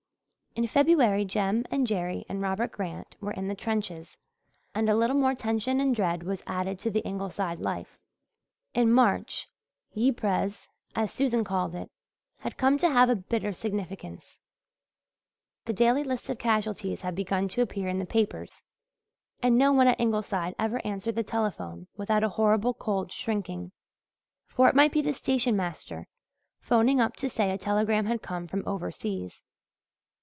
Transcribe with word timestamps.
In 0.53 0.67
February 0.67 1.23
Jem 1.23 1.63
and 1.71 1.87
Jerry 1.87 2.25
and 2.27 2.41
Robert 2.41 2.73
Grant 2.73 3.15
were 3.21 3.31
in 3.31 3.47
the 3.47 3.55
trenches 3.55 4.17
and 4.75 4.89
a 4.89 4.95
little 4.97 5.15
more 5.15 5.33
tension 5.33 5.79
and 5.79 5.95
dread 5.95 6.23
was 6.23 6.43
added 6.45 6.77
to 6.81 6.91
the 6.91 6.99
Ingleside 7.07 7.61
life. 7.61 7.97
In 8.73 8.91
March 8.91 9.47
"Yiprez," 9.95 10.67
as 10.93 11.13
Susan 11.13 11.45
called 11.45 11.73
it, 11.73 11.89
had 12.41 12.57
come 12.57 12.77
to 12.79 12.89
have 12.89 13.09
a 13.09 13.15
bitter 13.15 13.53
significance. 13.53 14.39
The 15.63 15.71
daily 15.73 16.03
list 16.03 16.29
of 16.29 16.37
casualties 16.37 16.99
had 16.99 17.15
begun 17.15 17.47
to 17.47 17.61
appear 17.61 17.87
in 17.87 17.99
the 17.99 18.05
papers 18.05 18.65
and 19.41 19.57
no 19.57 19.71
one 19.71 19.87
at 19.87 20.01
Ingleside 20.01 20.53
ever 20.59 20.85
answered 20.85 21.15
the 21.15 21.23
telephone 21.23 21.87
without 21.95 22.25
a 22.25 22.29
horrible 22.29 22.73
cold 22.73 23.13
shrinking 23.13 23.71
for 24.47 24.67
it 24.67 24.75
might 24.75 24.91
be 24.91 25.01
the 25.01 25.13
station 25.13 25.55
master 25.55 26.09
phoning 26.59 26.99
up 26.99 27.15
to 27.15 27.29
say 27.29 27.51
a 27.51 27.57
telegram 27.57 28.05
had 28.07 28.21
come 28.21 28.47
from 28.47 28.67
overseas. 28.67 29.45